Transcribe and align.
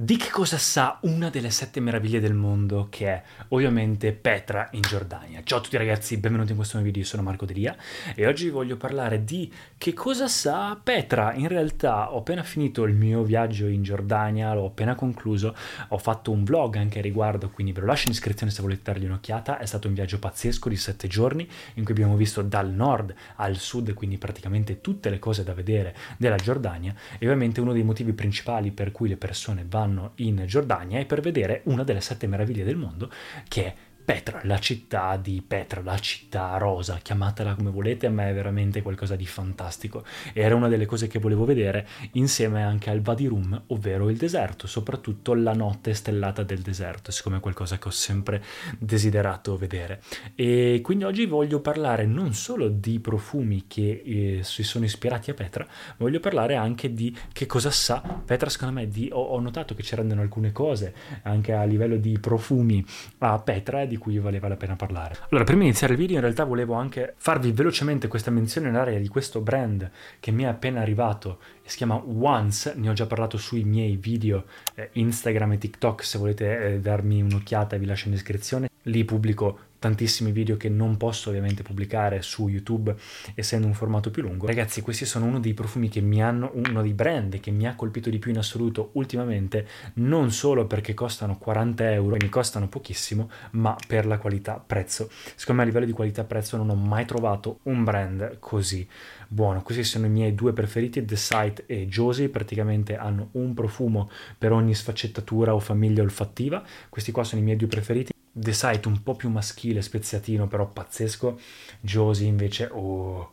Di 0.00 0.16
che 0.16 0.30
cosa 0.30 0.58
sa 0.58 1.00
una 1.02 1.28
delle 1.28 1.50
sette 1.50 1.80
meraviglie 1.80 2.20
del 2.20 2.32
mondo 2.32 2.86
che 2.88 3.06
è 3.08 3.22
ovviamente 3.48 4.12
Petra 4.12 4.68
in 4.70 4.80
Giordania? 4.82 5.40
Ciao 5.42 5.58
a 5.58 5.60
tutti 5.60 5.76
ragazzi, 5.76 6.18
benvenuti 6.18 6.50
in 6.50 6.56
questo 6.56 6.76
nuovo 6.76 6.88
video, 6.88 7.04
io 7.04 7.10
sono 7.10 7.24
Marco 7.24 7.44
Delia 7.44 7.76
e 8.14 8.24
oggi 8.24 8.48
voglio 8.48 8.76
parlare 8.76 9.24
di 9.24 9.52
che 9.76 9.94
cosa 9.94 10.28
sa 10.28 10.78
Petra. 10.80 11.34
In 11.34 11.48
realtà 11.48 12.12
ho 12.12 12.18
appena 12.18 12.44
finito 12.44 12.84
il 12.84 12.94
mio 12.94 13.24
viaggio 13.24 13.66
in 13.66 13.82
Giordania, 13.82 14.54
l'ho 14.54 14.66
appena 14.66 14.94
concluso, 14.94 15.52
ho 15.88 15.98
fatto 15.98 16.30
un 16.30 16.44
vlog 16.44 16.76
anche 16.76 17.00
a 17.00 17.02
riguardo, 17.02 17.50
quindi 17.50 17.72
ve 17.72 17.80
lo 17.80 17.86
lascio 17.86 18.06
in 18.06 18.12
iscrizione 18.12 18.52
se 18.52 18.62
volete 18.62 18.82
dargli 18.84 19.06
un'occhiata. 19.06 19.58
È 19.58 19.66
stato 19.66 19.88
un 19.88 19.94
viaggio 19.94 20.20
pazzesco 20.20 20.68
di 20.68 20.76
sette 20.76 21.08
giorni 21.08 21.42
in 21.74 21.82
cui 21.82 21.94
abbiamo 21.94 22.14
visto 22.14 22.40
dal 22.42 22.70
nord 22.70 23.12
al 23.34 23.56
sud, 23.56 23.92
quindi 23.94 24.16
praticamente 24.16 24.80
tutte 24.80 25.10
le 25.10 25.18
cose 25.18 25.42
da 25.42 25.54
vedere 25.54 25.92
della 26.18 26.36
Giordania 26.36 26.94
e 27.18 27.24
ovviamente 27.24 27.60
uno 27.60 27.72
dei 27.72 27.82
motivi 27.82 28.12
principali 28.12 28.70
per 28.70 28.92
cui 28.92 29.08
le 29.08 29.16
persone 29.16 29.66
vanno 29.68 29.86
in 30.16 30.44
Giordania 30.46 30.98
è 30.98 31.06
per 31.06 31.20
vedere 31.20 31.62
una 31.64 31.84
delle 31.84 32.00
sette 32.00 32.26
meraviglie 32.26 32.64
del 32.64 32.76
mondo 32.76 33.10
che 33.48 33.64
è 33.64 33.74
Petra, 34.08 34.40
la 34.44 34.58
città 34.58 35.18
di 35.18 35.44
Petra, 35.46 35.82
la 35.82 35.98
città 35.98 36.56
rosa, 36.56 36.96
chiamatela 36.96 37.54
come 37.54 37.68
volete, 37.68 38.06
a 38.06 38.10
me 38.10 38.30
è 38.30 38.32
veramente 38.32 38.80
qualcosa 38.80 39.16
di 39.16 39.26
fantastico. 39.26 40.02
Era 40.32 40.54
una 40.54 40.68
delle 40.68 40.86
cose 40.86 41.08
che 41.08 41.18
volevo 41.18 41.44
vedere 41.44 41.86
insieme 42.12 42.62
anche 42.62 42.88
al 42.88 43.02
Vadi 43.02 43.26
Rum, 43.26 43.64
ovvero 43.66 44.08
il 44.08 44.16
deserto, 44.16 44.66
soprattutto 44.66 45.34
la 45.34 45.52
notte 45.52 45.92
stellata 45.92 46.42
del 46.42 46.60
deserto, 46.62 47.10
siccome 47.10 47.36
è 47.36 47.40
qualcosa 47.40 47.76
che 47.76 47.88
ho 47.88 47.90
sempre 47.90 48.42
desiderato 48.78 49.58
vedere. 49.58 50.00
E 50.34 50.80
quindi 50.82 51.04
oggi 51.04 51.26
voglio 51.26 51.60
parlare 51.60 52.06
non 52.06 52.32
solo 52.32 52.68
di 52.68 53.00
profumi 53.00 53.64
che 53.66 54.02
eh, 54.06 54.40
si 54.42 54.62
sono 54.62 54.86
ispirati 54.86 55.30
a 55.30 55.34
Petra, 55.34 55.66
ma 55.66 55.94
voglio 55.98 56.20
parlare 56.20 56.54
anche 56.54 56.94
di 56.94 57.14
che 57.30 57.44
cosa 57.44 57.70
sa 57.70 58.00
Petra, 58.24 58.48
secondo 58.48 58.72
me, 58.72 58.88
di, 58.88 59.10
ho, 59.12 59.20
ho 59.22 59.38
notato 59.38 59.74
che 59.74 59.82
ci 59.82 59.94
rendono 59.94 60.22
alcune 60.22 60.50
cose 60.50 60.94
anche 61.24 61.52
a 61.52 61.64
livello 61.64 61.98
di 61.98 62.18
profumi 62.18 62.82
a 63.18 63.38
Petra 63.38 63.84
di 63.84 63.96
cui 63.98 64.18
valeva 64.18 64.48
la 64.48 64.56
pena 64.56 64.76
parlare. 64.76 65.16
Allora, 65.28 65.44
prima 65.44 65.60
di 65.60 65.68
iniziare 65.68 65.92
il 65.92 65.98
video, 65.98 66.16
in 66.16 66.22
realtà 66.22 66.44
volevo 66.44 66.74
anche 66.74 67.14
farvi 67.16 67.52
velocemente 67.52 68.08
questa 68.08 68.30
menzione 68.30 68.68
in 68.68 68.76
area 68.76 68.98
di 68.98 69.08
questo 69.08 69.40
brand 69.40 69.90
che 70.20 70.30
mi 70.30 70.44
è 70.44 70.46
appena 70.46 70.80
arrivato 70.80 71.38
si 71.68 71.76
chiama 71.76 72.02
Once. 72.02 72.72
Ne 72.76 72.88
ho 72.88 72.92
già 72.94 73.06
parlato 73.06 73.36
sui 73.36 73.62
miei 73.62 73.96
video 73.96 74.44
eh, 74.74 74.88
Instagram 74.92 75.52
e 75.52 75.58
TikTok. 75.58 76.04
Se 76.04 76.18
volete 76.18 76.74
eh, 76.74 76.80
darmi 76.80 77.22
un'occhiata, 77.22 77.76
vi 77.76 77.86
lascio 77.86 78.08
in 78.08 78.14
descrizione. 78.14 78.70
Lì 78.82 79.04
pubblico 79.04 79.58
tantissimi 79.78 80.32
video 80.32 80.56
che 80.56 80.68
non 80.68 80.96
posso 80.96 81.28
ovviamente 81.28 81.62
pubblicare 81.62 82.22
su 82.22 82.48
YouTube 82.48 82.94
essendo 83.34 83.66
un 83.66 83.74
formato 83.74 84.10
più 84.10 84.22
lungo. 84.22 84.46
Ragazzi, 84.46 84.80
questi 84.80 85.04
sono 85.04 85.26
uno 85.26 85.40
dei 85.40 85.54
profumi 85.54 85.88
che 85.88 86.00
mi 86.00 86.22
hanno, 86.22 86.50
uno 86.54 86.82
dei 86.82 86.92
brand 86.92 87.38
che 87.40 87.50
mi 87.50 87.66
ha 87.66 87.74
colpito 87.74 88.10
di 88.10 88.18
più 88.18 88.30
in 88.30 88.38
assoluto 88.38 88.90
ultimamente, 88.94 89.66
non 89.94 90.30
solo 90.30 90.66
perché 90.66 90.94
costano 90.94 91.38
40 91.38 91.92
euro, 91.92 92.08
quindi 92.10 92.28
costano 92.28 92.68
pochissimo, 92.68 93.30
ma 93.52 93.76
per 93.86 94.06
la 94.06 94.18
qualità-prezzo. 94.18 95.08
Secondo 95.34 95.62
me 95.62 95.62
a 95.62 95.70
livello 95.70 95.86
di 95.86 95.92
qualità-prezzo 95.92 96.56
non 96.56 96.70
ho 96.70 96.74
mai 96.74 97.04
trovato 97.04 97.60
un 97.64 97.84
brand 97.84 98.38
così 98.38 98.86
buono. 99.28 99.62
Questi 99.62 99.84
sono 99.84 100.06
i 100.06 100.10
miei 100.10 100.34
due 100.34 100.52
preferiti, 100.52 101.04
The 101.04 101.16
Sight 101.16 101.64
e 101.66 101.86
Josie, 101.86 102.28
praticamente 102.28 102.96
hanno 102.96 103.28
un 103.32 103.54
profumo 103.54 104.10
per 104.36 104.52
ogni 104.52 104.74
sfaccettatura 104.74 105.54
o 105.54 105.60
famiglia 105.60 106.02
olfattiva. 106.02 106.62
Questi 106.88 107.12
qua 107.12 107.24
sono 107.24 107.40
i 107.40 107.44
miei 107.44 107.56
due 107.56 107.68
preferiti. 107.68 108.12
The 108.38 108.52
Sight 108.52 108.86
un 108.86 109.02
po' 109.02 109.14
più 109.14 109.28
maschile, 109.30 109.82
speziatino, 109.82 110.46
però 110.46 110.66
pazzesco. 110.66 111.38
Josie 111.80 112.26
invece, 112.26 112.68
oh, 112.72 113.32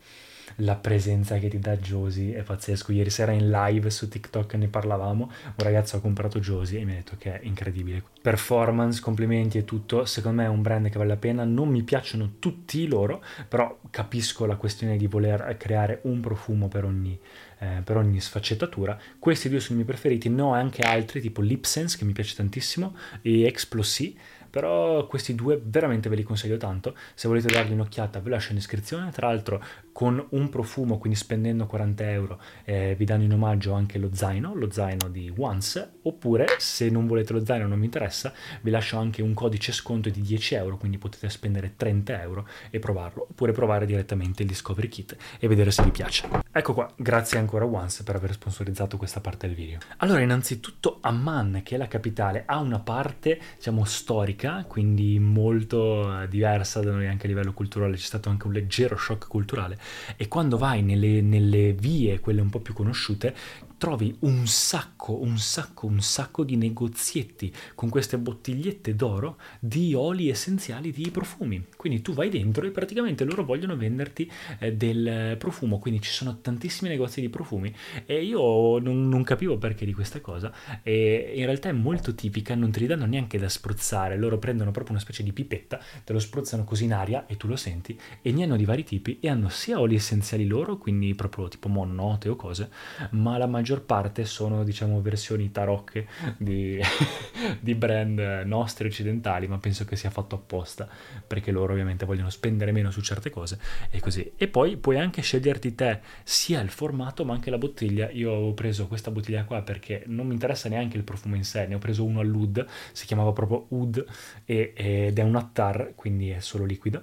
la 0.60 0.76
presenza 0.76 1.38
che 1.38 1.48
ti 1.48 1.60
dà 1.60 1.78
Josie 1.78 2.36
è 2.36 2.44
pazzesco. 2.44 2.92
Ieri 2.92 3.10
sera 3.10 3.32
in 3.32 3.50
live 3.50 3.90
su 3.90 4.08
TikTok 4.08 4.54
ne 4.56 4.68
parlavamo, 4.68 5.24
un 5.24 5.54
ragazzo 5.58 5.98
ha 5.98 6.02
comprato 6.02 6.40
Josie 6.40 6.80
e 6.80 6.86
mi 6.86 6.94
ha 6.94 6.96
detto 6.96 7.16
che 7.18 7.40
è 7.40 7.46
incredibile. 7.46 8.04
Performance, 8.22 9.02
complimenti 9.02 9.58
e 9.58 9.66
tutto, 9.66 10.06
secondo 10.06 10.42
me 10.42 10.48
è 10.48 10.50
un 10.50 10.62
brand 10.62 10.90
che 10.90 10.98
vale 10.98 11.10
la 11.10 11.18
pena. 11.18 11.44
Non 11.44 11.70
mi 11.70 11.84
piacciono 11.84 12.34
tutti 12.40 12.88
loro, 12.88 13.24
però 13.48 13.80
capisco 13.90 14.46
la 14.46 14.56
questione 14.56 14.98
di 14.98 15.08
voler 15.08 15.56
creare 15.58 16.00
un 16.04 16.20
profumo 16.20 16.68
per 16.68 16.86
ogni, 16.86 17.20
eh, 17.60 17.82
per 17.84 17.98
ogni 17.98 18.20
sfaccettatura. 18.20 18.98
Questi 19.20 19.50
due 19.50 19.60
sono 19.60 19.74
i 19.74 19.84
miei 19.84 19.88
preferiti, 19.88 20.30
ne 20.30 20.42
ho 20.42 20.54
anche 20.54 20.82
altri 20.82 21.22
tipo 21.22 21.42
Lipsense 21.42 21.98
che 21.98 22.06
mi 22.06 22.14
piace 22.14 22.36
tantissimo 22.36 22.96
e 23.22 23.44
Explosy 23.44 24.18
però 24.56 25.06
questi 25.06 25.36
due 25.36 25.60
veramente 25.62 26.08
ve 26.08 26.16
li 26.16 26.24
consiglio 26.24 26.56
tanto. 26.56 26.96
Se 27.14 27.28
volete 27.28 27.52
dargli 27.52 27.74
un'occhiata 27.74 28.22
ve 28.22 28.30
lascio 28.30 28.52
in 28.52 28.56
descrizione. 28.56 29.12
Tra 29.12 29.28
l'altro 29.28 29.62
con 29.96 30.22
un 30.32 30.50
profumo 30.50 30.98
quindi 30.98 31.18
spendendo 31.18 31.66
40 31.68 32.12
euro 32.12 32.42
eh, 32.66 32.96
vi 32.98 33.06
danno 33.06 33.24
in 33.24 33.32
omaggio 33.32 33.72
anche 33.72 33.98
lo 33.98 34.10
zaino 34.12 34.54
lo 34.54 34.70
zaino 34.70 35.08
di 35.08 35.32
Once 35.38 36.00
oppure 36.02 36.48
se 36.58 36.90
non 36.90 37.08
volete 37.08 37.32
lo 37.32 37.46
zaino 37.46 37.66
non 37.66 37.80
mi 37.80 37.86
interessa 37.86 38.34
vi 38.60 38.72
lascio 38.72 38.98
anche 38.98 39.22
un 39.22 39.34
codice 39.34 39.72
sconto 39.72 40.10
di 40.10 40.20
10 40.20 40.56
euro 40.56 40.76
quindi 40.76 40.98
potete 40.98 41.30
spendere 41.30 41.76
30 41.78 42.22
euro 42.22 42.46
e 42.72 42.80
provarlo 42.80 43.28
oppure 43.30 43.54
provare 43.54 43.86
direttamente 43.86 44.42
il 44.42 44.50
Discovery 44.50 44.90
Kit 44.90 45.16
e 45.40 45.48
vedere 45.48 45.72
se 45.72 45.82
vi 45.84 45.92
piace. 45.92 46.28
Ecco 46.52 46.74
qua 46.74 46.92
grazie 46.98 47.40
ancora 47.40 47.64
a 47.64 47.68
Once 47.70 48.04
per 48.04 48.16
aver 48.16 48.34
sponsorizzato 48.34 48.98
questa 48.98 49.22
parte 49.22 49.48
del 49.48 49.56
video. 49.56 49.80
Allora 50.00 50.20
innanzitutto 50.20 50.98
Amman 51.00 51.62
che 51.64 51.76
è 51.76 51.78
la 51.78 51.88
capitale 51.88 52.44
ha 52.46 52.60
una 52.60 52.80
parte 52.80 53.40
diciamo 53.56 53.86
storica 53.86 54.66
quindi 54.68 55.20
molto 55.20 56.22
eh, 56.22 56.28
diversa 56.28 56.82
da 56.82 56.92
noi 56.92 57.08
anche 57.08 57.28
a 57.28 57.30
livello 57.30 57.54
culturale, 57.54 57.96
c'è 57.96 58.02
stato 58.02 58.28
anche 58.28 58.46
un 58.48 58.52
leggero 58.52 58.98
shock 58.98 59.30
culturale 59.30 59.84
e 60.18 60.28
quando 60.28 60.58
vai 60.58 60.82
nelle, 60.82 61.22
nelle 61.22 61.74
vie, 61.74 62.20
quelle 62.20 62.42
un 62.42 62.50
po' 62.50 62.60
più 62.60 62.74
conosciute, 62.74 63.36
trovi 63.78 64.16
un 64.22 64.48
sacco, 64.48 65.22
un 65.22 65.38
sacco, 65.38 65.86
un 65.86 66.02
sacco 66.02 66.44
di 66.44 66.56
negozietti 66.56 67.54
con 67.76 67.90
queste 67.90 68.18
bottigliette 68.18 68.96
d'oro 68.96 69.38
di 69.60 69.94
oli 69.94 70.30
essenziali 70.30 70.92
di 70.92 71.12
profumi. 71.12 71.64
Quindi 71.76 72.02
tu 72.02 72.14
vai 72.14 72.30
dentro 72.30 72.66
e 72.66 72.72
praticamente 72.72 73.24
loro 73.26 73.44
vogliono 73.44 73.76
venderti 73.76 74.32
eh, 74.60 74.74
del 74.74 75.36
profumo, 75.38 75.78
quindi 75.78 76.02
ci 76.02 76.12
sono 76.12 76.40
tantissimi 76.42 76.90
negozi 76.90 77.22
di 77.22 77.30
profumi 77.30 77.74
e 78.06 78.24
io 78.24 78.80
non, 78.80 79.08
non, 79.08 79.24
capivo 79.24 79.58
perché 79.58 79.86
di 79.86 79.94
questa 79.94 80.22
cosa 80.22 80.52
e 80.82 81.34
in 81.36 81.46
realtà 81.46 81.70
è 81.70 81.74
molto 81.74 82.16
tipica, 82.16 82.56
non 82.56 82.72
te 82.72 82.80
li 82.80 82.88
danno 82.88 83.06
neanche 83.06 83.38
da 83.38 83.50
spruzzare, 83.50 84.18
loro 84.18 84.40
prendono 84.40 84.72
proprio 84.72 84.94
una 84.94 85.04
specie 85.04 85.22
di 85.22 85.34
pipetta, 85.34 85.80
te 86.04 86.14
lo 86.14 86.20
spruzzano 86.20 86.64
così 86.64 86.86
in 86.86 86.94
aria 86.94 87.26
e 87.28 87.38
tu 87.38 87.48
lo 87.48 87.56
senti 87.56 87.98
e 88.22 88.32
ne 88.32 88.44
hanno 88.44 88.56
di 88.56 88.66
vari 88.66 88.84
tipi 88.84 89.20
e 89.20 89.30
hanno 89.30 89.50
sia 89.50 89.80
oli 89.80 89.96
essenziali 89.96 90.48
loro, 90.48 90.78
quindi 90.78 91.14
proprio 91.14 91.48
tipo 91.48 91.70
monote 91.70 92.30
o 92.30 92.36
cose, 92.36 92.70
ma 93.12 93.38
la 93.38 93.48
maggior 93.48 93.65
maggior 93.66 93.82
parte 93.82 94.26
sono 94.26 94.64
diciamo 94.64 95.02
versioni 95.02 95.52
tarocche 95.52 96.06
di, 96.38 96.80
di 97.60 97.74
brand 97.74 98.44
nostri 98.46 98.86
occidentali, 98.86 99.48
ma 99.48 99.58
penso 99.58 99.86
che 99.86 99.96
sia 99.96 100.12
fatto 100.12 100.36
apposta 100.36 100.88
perché 101.26 101.50
loro 101.50 101.72
ovviamente 101.72 102.06
vogliono 102.06 102.30
spendere 102.30 102.72
meno 102.72 102.92
su 102.92 103.02
certe 103.02 103.32
cose 103.32 103.58
e 103.90 104.00
così. 104.00 104.34
E 104.38 104.48
poi 104.48 104.78
puoi 104.78 105.00
anche 105.00 105.24
sceglierti 105.24 105.74
te 105.74 106.00
sia 106.22 106.62
il 106.62 106.70
formato 106.70 107.26
ma 107.26 107.34
anche 107.34 107.50
la 107.50 107.58
bottiglia. 107.58 108.12
Io 108.12 108.32
ho 108.32 108.54
preso 108.54 108.86
questa 108.86 109.10
bottiglia 109.10 109.46
qua 109.46 109.64
perché 109.64 110.04
non 110.06 110.28
mi 110.28 110.34
interessa 110.34 110.70
neanche 110.70 110.98
il 110.98 111.04
profumo 111.04 111.34
in 111.34 111.44
sé, 111.44 111.66
ne 111.66 111.74
ho 111.74 111.80
preso 111.80 112.06
uno 112.06 112.20
all'Ud, 112.20 112.64
si 112.92 113.08
chiamava 113.08 113.32
proprio 113.32 113.66
Ud 113.70 114.06
ed 114.46 115.18
è 115.18 115.24
un 115.24 115.36
attar, 115.36 115.94
quindi 115.96 116.30
è 116.30 116.40
solo 116.40 116.66
liquido 116.66 117.02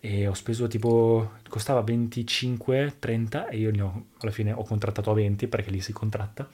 e 0.00 0.26
ho 0.26 0.34
speso 0.34 0.66
tipo, 0.66 1.32
costava 1.48 1.82
25-30 1.82 3.50
e 3.50 3.58
io 3.58 3.70
ne 3.70 3.82
ho, 3.82 4.06
alla 4.20 4.30
fine 4.30 4.52
ho 4.52 4.64
contrattato 4.64 5.10
a 5.10 5.14
20 5.14 5.46
perché 5.46 5.70
lì 5.70 5.80
si 5.80 5.92
contratta. 5.92 6.48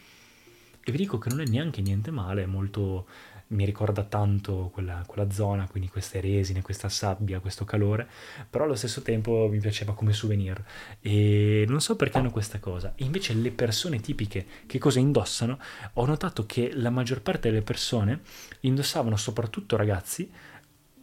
E 0.84 0.92
vi 0.92 0.98
dico 0.98 1.18
che 1.18 1.30
non 1.30 1.40
è 1.40 1.44
neanche 1.44 1.80
niente 1.80 2.10
male, 2.10 2.42
è 2.42 2.46
molto 2.46 3.06
mi 3.48 3.64
ricorda 3.64 4.02
tanto 4.02 4.70
quella, 4.72 5.04
quella, 5.06 5.30
zona, 5.30 5.68
quindi 5.68 5.88
queste 5.88 6.20
resine, 6.20 6.62
questa 6.62 6.88
sabbia, 6.88 7.38
questo 7.38 7.64
calore, 7.64 8.08
però 8.50 8.64
allo 8.64 8.74
stesso 8.74 9.02
tempo 9.02 9.46
mi 9.48 9.60
piaceva 9.60 9.94
come 9.94 10.12
souvenir 10.12 10.62
e 11.00 11.64
non 11.68 11.80
so 11.80 11.94
perché 11.94 12.18
hanno 12.18 12.30
questa 12.30 12.58
cosa. 12.58 12.92
Invece 12.96 13.34
le 13.34 13.52
persone 13.52 14.00
tipiche 14.00 14.46
che 14.66 14.78
cosa 14.78 14.98
indossano, 14.98 15.58
ho 15.94 16.06
notato 16.06 16.44
che 16.46 16.72
la 16.74 16.90
maggior 16.90 17.22
parte 17.22 17.50
delle 17.50 17.62
persone 17.62 18.20
indossavano, 18.60 19.16
soprattutto 19.16 19.76
ragazzi, 19.76 20.28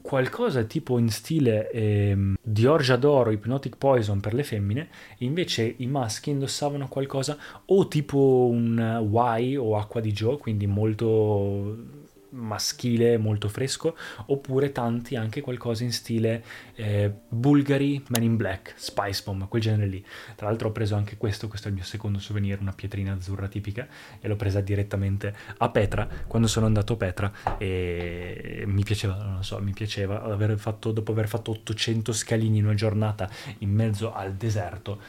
qualcosa 0.04 0.64
tipo 0.66 1.00
in 1.00 1.10
stile 1.10 1.72
eh, 1.72 2.36
Dior 2.42 2.82
J'adore 2.82 3.32
Hypnotic 3.32 3.78
Poison 3.78 4.20
per 4.20 4.34
le 4.34 4.44
femmine, 4.44 4.90
invece 5.20 5.76
i 5.78 5.88
maschi 5.88 6.30
indossavano 6.30 6.88
qualcosa 6.88 7.38
o 7.66 7.88
tipo 7.88 8.48
un 8.52 9.10
Y 9.10 9.56
o 9.56 9.78
acqua 9.78 10.02
di 10.02 10.12
Joe, 10.12 10.38
quindi 10.38 10.68
molto 10.68 12.02
maschile 12.34 13.18
molto 13.18 13.48
fresco, 13.48 13.96
oppure 14.28 14.72
tanti 14.72 15.16
anche 15.16 15.42
qualcosa 15.42 15.84
in 15.84 15.92
stile 15.92 16.44
eh, 16.76 17.12
Bulgari, 17.28 18.04
Man 18.08 18.24
in 18.24 18.36
Black, 18.36 18.74
Spice 18.76 19.22
Bomb, 19.24 19.48
quel 19.48 19.62
genere 19.62 19.88
lì. 19.88 20.04
Tra 20.36 20.48
l'altro 20.48 20.70
ho 20.70 20.72
preso 20.72 20.96
anche 20.96 21.18
questo, 21.18 21.48
questo 21.48 21.68
è 21.68 21.70
il 21.70 21.78
mio 21.78 21.86
secondo 21.86 22.20
souvenir, 22.20 22.60
una 22.60 22.74
pietrina 22.74 23.14
azzurra 23.14 23.48
tipica, 23.48 23.88
e 24.20 24.28
l'ho 24.28 24.36
presa 24.36 24.62
direttamente 24.62 25.34
a 25.58 25.70
Petra, 25.70 26.08
quando 26.28 26.48
sono 26.48 26.66
andato 26.66 26.94
a 26.94 26.98
Petra, 26.98 27.32
e 27.58 28.64
mi 28.66 28.84
piaceva, 28.84 29.16
non 29.16 29.36
lo 29.38 29.42
so, 29.44 29.60
mi 29.62 29.74
piaceva 29.74 30.24
aver 30.24 30.58
fatto, 30.58 30.92
dopo 30.92 31.12
aver 31.12 31.28
fatto 31.28 31.52
800 31.52 32.12
scalini 32.14 32.58
in 32.58 32.66
una 32.66 32.74
giornata 32.74 33.30
in 33.60 33.72
mezzo 33.72 34.14
al 34.14 34.34
deserto, 34.34 35.02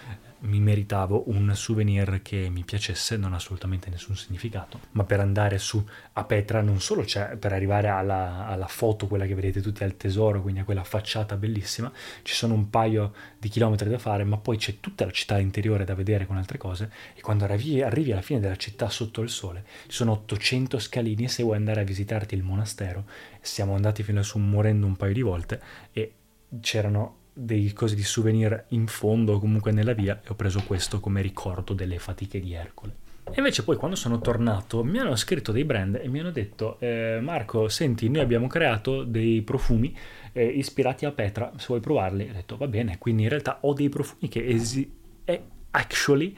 mi 0.45 0.61
meritavo 0.61 1.25
un 1.27 1.55
souvenir 1.55 2.21
che 2.23 2.49
mi 2.51 2.65
piacesse, 2.65 3.17
non 3.17 3.33
ha 3.33 3.37
assolutamente 3.37 3.91
nessun 3.91 4.17
significato, 4.17 4.81
ma 4.93 5.05
per 5.05 5.21
andare 5.21 5.59
su 5.59 5.85
a 6.13 6.25
Petra 6.25 6.61
non 6.61 6.81
solo 6.81 7.03
c'è, 7.03 7.37
per 7.37 7.53
arrivare 7.53 7.89
alla, 7.89 8.47
alla, 8.47 8.67
foto, 8.67 9.07
quella 9.07 9.27
che 9.27 9.35
vedete 9.35 9.61
tutti 9.61 9.85
al 9.85 9.97
tesoro, 9.97 10.43
quindi 10.43 10.61
a 10.61 10.65
quella 10.65 10.85
facciata 10.85 11.37
bellissima, 11.37 11.91
ci 12.23 12.35
sono 12.35 12.55
un 12.55 12.71
paio 12.71 13.13
di 13.39 13.49
chilometri 13.49 13.89
da 13.89 13.99
fare, 13.99 14.25
ma 14.25 14.37
poi 14.37 14.57
c'è 14.57 14.81
tutta 14.81 15.05
la 15.05 15.11
città 15.11 15.39
interiore 15.39 15.85
da 15.85 15.95
vedere 15.95 16.27
con 16.27 16.37
altre 16.37 16.59
cose 16.59 16.91
e 17.15 17.21
quando 17.21 17.45
arrivi, 17.45 17.83
arrivi 17.83 18.13
alla 18.13 18.23
fine 18.23 18.41
della 18.41 18.57
città 18.57 18.89
sotto 18.89 19.21
il 19.21 19.29
sole 19.29 19.65
ci 19.87 19.97
sono 19.97 20.13
800 20.13 20.79
scalini 20.79 21.29
se 21.29 21.43
vuoi 21.43 21.57
andare 21.57 21.81
a 21.81 21.85
visitarti 21.85 22.35
il 22.35 22.43
monastero, 22.43 23.05
siamo 23.41 23.75
andati 23.75 24.03
fino 24.03 24.23
su 24.23 24.39
morendo 24.39 24.87
un 24.87 24.97
paio 24.97 25.13
di 25.13 25.23
volte 25.23 25.61
e 25.93 26.15
c'erano 26.61 27.23
dei 27.35 27.73
cosi 27.73 27.97
di 27.97 28.05
souvenir 28.05 28.67
in 28.69 28.87
fondo 28.87 29.35
o 29.35 29.39
comunque 29.41 29.73
nella 29.73 29.93
via 29.93 30.21
e 30.23 30.29
ho 30.29 30.35
preso 30.35 30.63
questo 30.65 31.01
come 31.01 31.21
ricordo 31.21 31.75
delle 31.75 31.99
fatiche 31.99 32.41
di 32.41 32.55
Ercole. 32.55 33.03
E 33.27 33.35
invece 33.39 33.65
poi 33.65 33.77
quando 33.77 33.97
sono 33.97 34.21
tornato 34.21 34.85
mi 34.85 34.99
hanno 34.99 35.17
scritto 35.17 35.51
dei 35.51 35.65
brand 35.65 35.97
e 35.97 36.09
mi 36.09 36.21
hanno 36.21 36.31
detto 36.31 36.79
eh, 36.79 37.19
Marco, 37.21 37.69
senti, 37.69 38.09
noi 38.09 38.23
abbiamo 38.23 38.47
creato 38.47 39.03
dei 39.03 39.43
profumi 39.43 39.97
eh, 40.33 40.45
ispirati 40.45 41.05
a 41.05 41.11
Petra, 41.11 41.53
se 41.57 41.67
vuoi 41.69 41.81
provarli. 41.81 42.29
Ho 42.31 42.33
detto 42.33 42.57
va 42.57 42.69
bene, 42.69 42.99
quindi 42.99 43.25
in 43.25 43.29
realtà 43.29 43.59
ho 43.63 43.73
dei 43.73 43.89
profumi 43.89 44.29
che 44.29 44.47
esi- 44.47 44.93
è 45.25 45.41
actually 45.71 46.37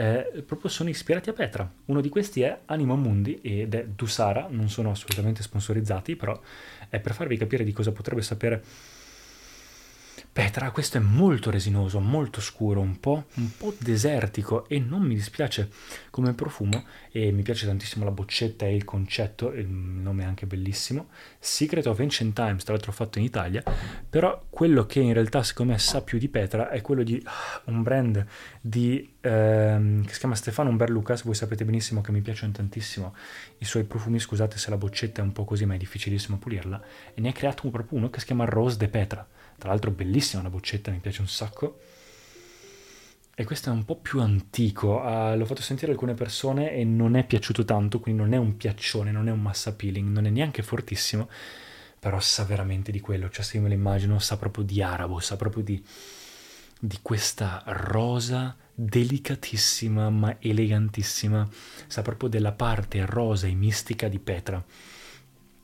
eh, 0.00 0.42
proprio 0.46 0.70
sono 0.70 0.88
ispirati 0.88 1.28
a 1.28 1.34
Petra. 1.34 1.70
Uno 1.86 2.00
di 2.00 2.08
questi 2.08 2.40
è 2.40 2.60
Anima 2.66 2.94
Mundi 2.94 3.38
ed 3.42 3.74
è 3.74 3.86
Dusara, 3.86 4.46
non 4.48 4.70
sono 4.70 4.92
assolutamente 4.92 5.42
sponsorizzati, 5.42 6.16
però 6.16 6.40
è 6.88 6.98
per 7.00 7.12
farvi 7.12 7.36
capire 7.36 7.64
di 7.64 7.72
cosa 7.72 7.92
potrebbe 7.92 8.22
sapere 8.22 8.62
Petra, 10.32 10.70
questo 10.70 10.96
è 10.96 11.00
molto 11.00 11.50
resinoso, 11.50 11.98
molto 11.98 12.40
scuro, 12.40 12.80
un 12.80 13.00
po', 13.00 13.24
un 13.34 13.50
po', 13.56 13.74
desertico 13.76 14.68
e 14.68 14.78
non 14.78 15.02
mi 15.02 15.16
dispiace 15.16 15.68
come 16.08 16.34
profumo 16.34 16.84
e 17.10 17.32
mi 17.32 17.42
piace 17.42 17.66
tantissimo 17.66 18.04
la 18.04 18.12
boccetta 18.12 18.64
e 18.64 18.76
il 18.76 18.84
concetto, 18.84 19.52
il 19.52 19.66
nome 19.66 20.22
è 20.22 20.26
anche 20.26 20.46
bellissimo. 20.46 21.08
Secret 21.40 21.84
of 21.86 21.98
Ancient 21.98 22.32
Times, 22.32 22.62
tra 22.62 22.74
l'altro 22.74 22.92
fatto 22.92 23.18
in 23.18 23.24
Italia, 23.24 23.60
però 24.08 24.44
quello 24.48 24.86
che 24.86 25.00
in 25.00 25.12
realtà 25.14 25.42
secondo 25.42 25.72
me 25.72 25.78
sa 25.80 26.00
più 26.00 26.16
di 26.16 26.28
Petra 26.28 26.70
è 26.70 26.80
quello 26.80 27.02
di 27.02 27.14
uh, 27.14 27.70
un 27.72 27.82
brand 27.82 28.24
di, 28.60 29.16
ehm, 29.20 30.04
che 30.04 30.12
si 30.12 30.18
chiama 30.20 30.36
Stefano 30.36 30.70
Umber 30.70 30.90
Lucas, 30.90 31.24
voi 31.24 31.34
sapete 31.34 31.64
benissimo 31.64 32.02
che 32.02 32.12
mi 32.12 32.20
piacciono 32.20 32.52
tantissimo 32.52 33.16
i 33.58 33.64
suoi 33.64 33.82
profumi, 33.82 34.20
scusate 34.20 34.58
se 34.58 34.70
la 34.70 34.76
boccetta 34.76 35.22
è 35.22 35.24
un 35.24 35.32
po' 35.32 35.44
così 35.44 35.66
ma 35.66 35.74
è 35.74 35.76
difficilissimo 35.76 36.38
pulirla, 36.38 36.80
e 37.14 37.20
ne 37.20 37.30
ha 37.30 37.32
creato 37.32 37.68
proprio 37.68 37.98
uno 37.98 38.10
che 38.10 38.20
si 38.20 38.26
chiama 38.26 38.44
Rose 38.44 38.76
de 38.76 38.88
Petra 38.88 39.26
tra 39.60 39.68
l'altro 39.68 39.90
bellissima 39.90 40.42
la 40.42 40.48
boccetta, 40.48 40.90
mi 40.90 40.98
piace 40.98 41.20
un 41.20 41.28
sacco. 41.28 41.80
E 43.34 43.44
questo 43.44 43.70
è 43.70 43.72
un 43.72 43.84
po' 43.84 43.96
più 43.96 44.20
antico, 44.20 45.00
uh, 45.00 45.36
l'ho 45.36 45.44
fatto 45.44 45.62
sentire 45.62 45.92
alcune 45.92 46.14
persone 46.14 46.72
e 46.72 46.84
non 46.84 47.14
è 47.14 47.24
piaciuto 47.24 47.64
tanto, 47.64 48.00
quindi 48.00 48.22
non 48.22 48.32
è 48.32 48.36
un 48.36 48.56
piaccione, 48.56 49.12
non 49.12 49.28
è 49.28 49.30
un 49.30 49.40
massa 49.40 49.74
peeling, 49.74 50.08
non 50.08 50.26
è 50.26 50.30
neanche 50.30 50.62
fortissimo, 50.62 51.28
però 51.98 52.20
sa 52.20 52.44
veramente 52.44 52.90
di 52.90 53.00
quello, 53.00 53.30
cioè 53.30 53.44
se 53.44 53.56
io 53.56 53.62
me 53.62 53.68
lo 53.68 53.74
immagino 53.74 54.18
sa 54.18 54.36
proprio 54.36 54.64
di 54.64 54.82
arabo, 54.82 55.20
sa 55.20 55.36
proprio 55.36 55.62
di, 55.62 55.82
di 56.78 56.98
questa 57.00 57.62
rosa 57.66 58.56
delicatissima 58.74 60.10
ma 60.10 60.36
elegantissima, 60.38 61.48
sa 61.86 62.02
proprio 62.02 62.28
della 62.28 62.52
parte 62.52 63.04
rosa 63.06 63.46
e 63.46 63.54
mistica 63.54 64.08
di 64.08 64.18
Petra, 64.18 64.62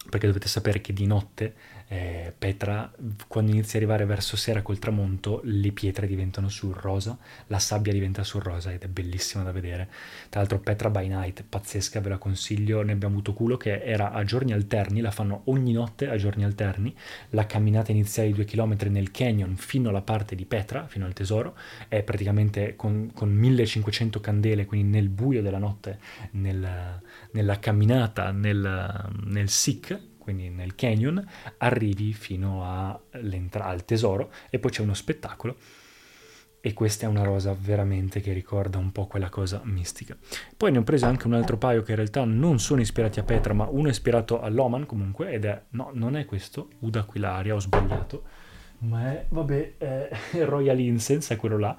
perché 0.08 0.26
dovete 0.26 0.48
sapere 0.48 0.81
che 0.81 0.93
di 0.93 1.06
notte 1.06 1.54
eh, 1.88 2.35
Petra, 2.37 2.91
quando 3.29 3.53
inizia 3.53 3.79
ad 3.79 3.85
arrivare 3.85 4.06
verso 4.06 4.37
sera 4.37 4.62
col 4.62 4.79
tramonto, 4.79 5.41
le 5.44 5.71
pietre 5.73 6.06
diventano 6.06 6.49
sul 6.49 6.75
rosa, 6.75 7.17
la 7.47 7.59
sabbia 7.59 7.93
diventa 7.93 8.25
sul 8.25 8.43
rosa 8.43 8.73
ed 8.73 8.83
è 8.83 8.88
bellissima 8.88 9.44
da 9.44 9.53
vedere. 9.53 9.88
Tra 10.29 10.41
l'altro 10.41 10.59
Petra 10.59 10.91
by 10.91 11.09
Night, 11.09 11.44
pazzesca, 11.49 12.00
ve 12.00 12.09
la 12.09 12.19
consiglio, 12.19 12.83
ne 12.83 12.93
abbiamo 12.93 13.15
avuto 13.15 13.33
culo 13.35 13.56
che 13.56 13.83
era 13.83 14.11
a 14.11 14.25
giorni 14.25 14.53
alterni, 14.53 15.00
la 15.00 15.11
fanno 15.11 15.43
ogni 15.44 15.73
notte 15.73 16.09
a 16.09 16.17
giorni 16.17 16.44
alterni, 16.44 16.94
la 17.31 17.47
camminata 17.47 17.93
iniziale 17.93 18.29
di 18.29 18.35
due 18.35 18.44
chilometri 18.44 18.91
nel 18.91 19.11
canyon 19.11 19.56
fino 19.56 19.91
alla 19.91 20.03
parte 20.03 20.35
di 20.35 20.44
Petra, 20.44 20.87
fino 20.89 21.06
al 21.06 21.12
tesoro, 21.12 21.56
è 21.89 22.03
praticamente 22.03 22.75
con, 22.75 23.12
con 23.15 23.32
1500 23.32 24.21
candele, 24.21 24.65
quindi 24.65 24.89
nel 24.89 25.09
buio 25.09 25.41
della 25.41 25.59
notte, 25.59 25.99
nel, 26.32 27.00
nella 27.31 27.59
camminata 27.61 28.32
nel, 28.32 29.09
nel 29.25 29.49
SIC, 29.49 30.15
quindi 30.26 30.49
nel 30.49 30.75
canyon, 30.75 31.25
arrivi 31.58 32.12
fino 32.12 32.64
al 32.64 33.84
tesoro 33.84 34.32
e 34.50 34.58
poi 34.58 34.73
c'è 34.73 34.82
uno 34.82 34.93
spettacolo. 34.93 35.56
E 36.61 36.73
questa 36.73 37.06
è 37.06 37.08
una 37.08 37.23
rosa 37.23 37.56
veramente 37.56 38.20
che 38.20 38.32
ricorda 38.32 38.76
un 38.76 38.90
po' 38.90 39.06
quella 39.06 39.28
cosa 39.28 39.61
mistica. 39.62 40.17
Poi 40.56 40.73
ne 40.73 40.78
ho 40.78 40.82
preso 40.82 41.06
anche 41.06 41.28
un 41.28 41.34
altro 41.34 41.58
paio 41.58 41.82
che 41.82 41.93
in 41.93 41.99
realtà 41.99 42.24
non 42.24 42.58
sono 42.58 42.81
ispirati 42.81 43.20
a 43.20 43.22
Petra, 43.22 43.53
ma 43.53 43.69
uno 43.70 43.86
è 43.86 43.91
ispirato 43.93 44.41
all'Oman 44.41 44.84
comunque 44.84 45.31
ed 45.31 45.44
è, 45.44 45.62
no, 45.70 45.91
non 45.94 46.17
è 46.17 46.24
questo, 46.24 46.70
Uda 46.81 47.01
Aquilaria, 47.01 47.55
ho 47.55 47.60
sbagliato, 47.60 48.24
ma 48.79 49.12
è, 49.12 49.27
vabbè, 49.29 49.74
è 49.79 50.10
Royal 50.43 50.81
Incense, 50.81 51.34
è 51.34 51.36
quello 51.36 51.56
là, 51.56 51.77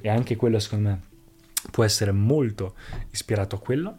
e 0.00 0.08
anche 0.08 0.36
quello 0.36 0.58
secondo 0.58 0.88
me 0.88 1.00
può 1.70 1.84
essere 1.84 2.12
molto 2.12 2.76
ispirato 3.10 3.56
a 3.56 3.60
quello, 3.60 3.94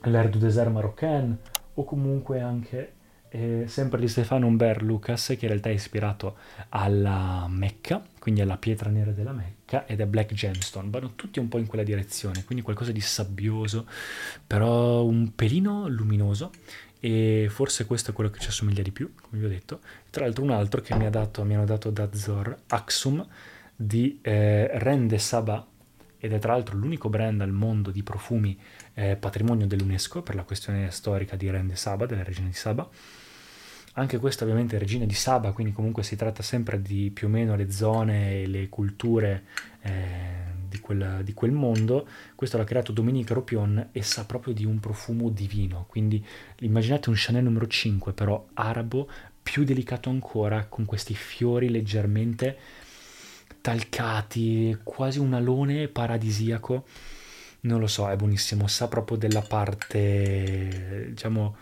l'Air 0.00 0.30
du 0.30 0.38
Désert 0.38 0.70
Marocain 0.70 1.38
o 1.74 1.84
comunque 1.84 2.40
anche 2.40 2.94
eh, 3.28 3.64
sempre 3.66 4.00
di 4.00 4.08
Stefano 4.08 4.46
Umber 4.46 4.82
Lucas, 4.82 5.26
che 5.26 5.44
in 5.44 5.48
realtà 5.48 5.68
è 5.68 5.72
ispirato 5.72 6.36
alla 6.70 7.46
Mecca, 7.48 8.02
quindi 8.18 8.40
alla 8.40 8.56
pietra 8.56 8.90
nera 8.90 9.10
della 9.10 9.32
Mecca, 9.32 9.86
ed 9.86 10.00
è 10.00 10.06
Black 10.06 10.32
Gemstone. 10.32 10.90
Vanno 10.90 11.12
tutti 11.14 11.38
un 11.38 11.48
po' 11.48 11.58
in 11.58 11.66
quella 11.66 11.84
direzione, 11.84 12.44
quindi 12.44 12.64
qualcosa 12.64 12.92
di 12.92 13.00
sabbioso, 13.00 13.86
però 14.46 15.04
un 15.04 15.34
pelino 15.34 15.88
luminoso. 15.88 16.50
E 16.98 17.46
forse 17.50 17.86
questo 17.86 18.10
è 18.10 18.14
quello 18.14 18.30
che 18.30 18.40
ci 18.40 18.48
assomiglia 18.48 18.82
di 18.82 18.90
più, 18.90 19.12
come 19.20 19.40
vi 19.40 19.46
ho 19.46 19.50
detto. 19.50 19.80
Tra 20.10 20.24
l'altro 20.24 20.42
un 20.42 20.50
altro 20.50 20.80
che 20.80 20.94
mi, 20.96 21.06
ha 21.06 21.10
dato, 21.10 21.44
mi 21.44 21.54
hanno 21.54 21.66
dato 21.66 21.90
da 21.90 22.08
Zor, 22.12 22.56
Axum, 22.68 23.24
di 23.76 24.18
eh, 24.22 24.70
Rende 24.78 25.18
Saba, 25.18 25.64
ed 26.18 26.32
è 26.32 26.38
tra 26.38 26.52
l'altro 26.52 26.76
l'unico 26.76 27.08
brand 27.08 27.40
al 27.40 27.52
mondo 27.52 27.90
di 27.90 28.02
profumi 28.02 28.58
eh, 28.96 29.16
patrimonio 29.16 29.66
dell'UNESCO 29.66 30.22
per 30.22 30.34
la 30.34 30.42
questione 30.42 30.90
storica 30.90 31.36
di 31.36 31.48
Rende 31.48 31.76
Saba, 31.76 32.06
della 32.06 32.24
regione 32.24 32.48
di 32.48 32.54
Saba 32.54 32.90
anche 33.98 34.18
questa 34.18 34.44
ovviamente 34.44 34.76
è 34.76 34.78
regina 34.78 35.06
di 35.06 35.14
Saba, 35.14 35.52
quindi 35.52 35.72
comunque 35.72 36.02
si 36.02 36.16
tratta 36.16 36.42
sempre 36.42 36.82
di 36.82 37.10
più 37.10 37.28
o 37.28 37.30
meno 37.30 37.56
le 37.56 37.70
zone 37.70 38.42
e 38.42 38.46
le 38.46 38.68
culture 38.68 39.44
eh, 39.80 39.90
di, 40.68 40.78
quel, 40.80 41.22
di, 41.24 41.32
quel, 41.32 41.52
mondo. 41.52 42.06
Questo 42.34 42.58
l'ha 42.58 42.64
creato 42.64 42.92
Dominique 42.92 43.34
Ropion 43.34 43.88
e 43.92 44.02
sa 44.02 44.26
proprio 44.26 44.52
di 44.52 44.66
un 44.66 44.80
profumo 44.80 45.30
divino, 45.30 45.86
quindi 45.88 46.22
immaginate 46.60 47.08
un 47.08 47.14
Chanel 47.16 47.44
numero 47.44 47.66
5 47.66 48.12
però 48.12 48.48
arabo, 48.52 49.08
più 49.42 49.64
delicato 49.64 50.10
ancora, 50.10 50.66
con 50.66 50.84
questi 50.84 51.14
fiori 51.14 51.70
leggermente 51.70 52.58
talcati, 53.62 54.76
quasi 54.82 55.18
un 55.18 55.32
alone 55.32 55.88
paradisiaco. 55.88 56.84
Non 57.66 57.80
lo 57.80 57.86
so, 57.88 58.08
è 58.08 58.16
buonissimo, 58.16 58.66
sa 58.68 58.86
proprio 58.88 59.16
della 59.16 59.42
parte, 59.42 61.06
diciamo... 61.08 61.56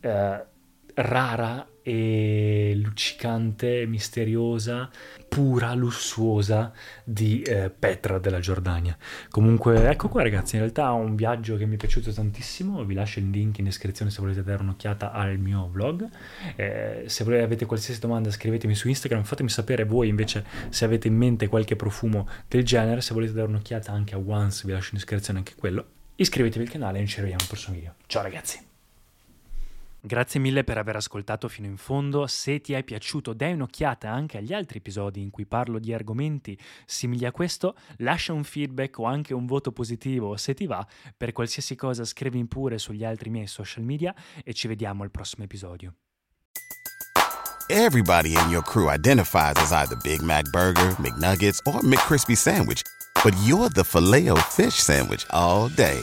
Eh, 0.00 0.46
rara 0.94 1.66
e 1.86 2.72
luccicante, 2.82 3.84
misteriosa, 3.84 4.88
pura, 5.28 5.74
lussuosa 5.74 6.72
di 7.04 7.42
eh, 7.42 7.68
Petra 7.68 8.18
della 8.18 8.40
Giordania. 8.40 8.96
Comunque, 9.28 9.90
ecco 9.90 10.08
qua 10.08 10.22
ragazzi, 10.22 10.54
in 10.54 10.62
realtà 10.62 10.88
è 10.88 10.92
un 10.92 11.14
viaggio 11.14 11.56
che 11.56 11.66
mi 11.66 11.74
è 11.74 11.76
piaciuto 11.76 12.10
tantissimo, 12.10 12.82
vi 12.84 12.94
lascio 12.94 13.18
il 13.18 13.28
link 13.28 13.58
in 13.58 13.64
descrizione 13.64 14.10
se 14.10 14.22
volete 14.22 14.42
dare 14.42 14.62
un'occhiata 14.62 15.12
al 15.12 15.36
mio 15.36 15.68
vlog. 15.70 16.08
Eh, 16.56 17.04
se 17.06 17.22
volete, 17.24 17.42
avete 17.42 17.66
qualsiasi 17.66 18.00
domanda 18.00 18.30
scrivetemi 18.30 18.74
su 18.74 18.88
Instagram, 18.88 19.24
fatemi 19.24 19.50
sapere 19.50 19.84
voi 19.84 20.08
invece 20.08 20.42
se 20.70 20.86
avete 20.86 21.08
in 21.08 21.16
mente 21.16 21.48
qualche 21.48 21.76
profumo 21.76 22.26
del 22.48 22.64
genere, 22.64 23.02
se 23.02 23.12
volete 23.12 23.34
dare 23.34 23.48
un'occhiata 23.48 23.92
anche 23.92 24.14
a 24.14 24.18
Once 24.18 24.62
vi 24.64 24.72
lascio 24.72 24.90
in 24.92 24.98
descrizione 24.98 25.40
anche 25.40 25.52
quello. 25.54 25.84
Iscrivetevi 26.16 26.64
al 26.64 26.70
canale 26.70 27.00
e 27.00 27.06
ci 27.06 27.20
vediamo 27.20 27.42
al 27.42 27.48
prossimo 27.48 27.76
video. 27.76 27.94
Ciao 28.06 28.22
ragazzi! 28.22 28.73
Grazie 30.06 30.38
mille 30.38 30.64
per 30.64 30.76
aver 30.76 30.96
ascoltato 30.96 31.48
fino 31.48 31.66
in 31.66 31.78
fondo. 31.78 32.26
Se 32.26 32.60
ti 32.60 32.74
è 32.74 32.84
piaciuto, 32.84 33.32
dai 33.32 33.54
un'occhiata 33.54 34.10
anche 34.10 34.36
agli 34.36 34.52
altri 34.52 34.76
episodi 34.76 35.22
in 35.22 35.30
cui 35.30 35.46
parlo 35.46 35.78
di 35.78 35.94
argomenti 35.94 36.58
simili 36.84 37.24
a 37.24 37.32
questo. 37.32 37.74
Lascia 37.98 38.34
un 38.34 38.44
feedback 38.44 38.98
o 38.98 39.04
anche 39.04 39.32
un 39.32 39.46
voto 39.46 39.72
positivo 39.72 40.36
se 40.36 40.52
ti 40.52 40.66
va. 40.66 40.86
Per 41.16 41.32
qualsiasi 41.32 41.74
cosa 41.74 42.04
scrivi 42.04 42.44
pure 42.44 42.76
sugli 42.76 43.02
altri 43.02 43.30
miei 43.30 43.46
social 43.46 43.82
media 43.82 44.14
e 44.44 44.52
ci 44.52 44.68
vediamo 44.68 45.04
al 45.04 45.10
prossimo 45.10 45.44
episodio. 45.44 45.94
Everybody 47.70 48.36
in 48.36 48.50
your 48.50 48.62
crew 48.62 48.90
identifies 48.90 49.56
as 49.56 49.72
either 49.72 49.96
Big 50.02 50.20
Mac 50.20 50.50
Burger, 50.50 50.94
McNuggets 50.98 51.60
or 51.64 51.82
McCrispy 51.82 52.36
Sandwich. 52.36 52.82
But 53.22 53.34
you're 53.46 53.70
the 53.70 53.84
filet 53.84 54.28
fish 54.50 54.74
Sandwich 54.74 55.24
all 55.30 55.70
day. 55.70 56.02